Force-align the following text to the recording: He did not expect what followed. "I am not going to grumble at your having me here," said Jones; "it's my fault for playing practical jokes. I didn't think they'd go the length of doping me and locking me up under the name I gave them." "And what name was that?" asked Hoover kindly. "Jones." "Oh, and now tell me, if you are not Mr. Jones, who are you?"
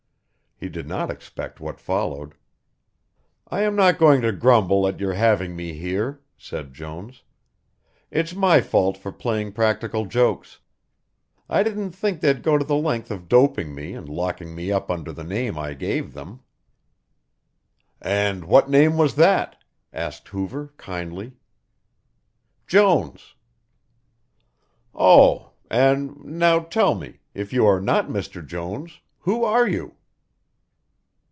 He 0.63 0.69
did 0.69 0.87
not 0.87 1.09
expect 1.09 1.59
what 1.59 1.79
followed. 1.79 2.35
"I 3.47 3.61
am 3.63 3.75
not 3.75 3.97
going 3.97 4.21
to 4.21 4.31
grumble 4.31 4.87
at 4.87 4.99
your 4.99 5.13
having 5.15 5.55
me 5.55 5.73
here," 5.73 6.21
said 6.37 6.71
Jones; 6.71 7.23
"it's 8.11 8.35
my 8.35 8.61
fault 8.61 8.95
for 8.95 9.11
playing 9.11 9.53
practical 9.53 10.05
jokes. 10.05 10.59
I 11.49 11.63
didn't 11.63 11.93
think 11.93 12.21
they'd 12.21 12.43
go 12.43 12.59
the 12.59 12.75
length 12.75 13.09
of 13.09 13.27
doping 13.27 13.73
me 13.73 13.93
and 13.95 14.07
locking 14.07 14.53
me 14.53 14.71
up 14.71 14.91
under 14.91 15.11
the 15.11 15.23
name 15.23 15.57
I 15.57 15.73
gave 15.73 16.13
them." 16.13 16.41
"And 17.99 18.45
what 18.45 18.69
name 18.69 18.97
was 18.99 19.15
that?" 19.15 19.63
asked 19.91 20.27
Hoover 20.27 20.73
kindly. 20.77 21.33
"Jones." 22.67 23.33
"Oh, 24.93 25.53
and 25.71 26.23
now 26.23 26.59
tell 26.59 26.93
me, 26.93 27.17
if 27.33 27.51
you 27.51 27.65
are 27.65 27.81
not 27.81 28.05
Mr. 28.09 28.45
Jones, 28.45 28.99
who 29.21 29.43
are 29.43 29.67
you?" 29.67 29.95